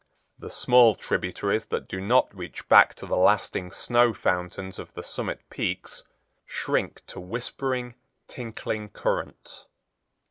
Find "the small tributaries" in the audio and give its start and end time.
0.39-1.67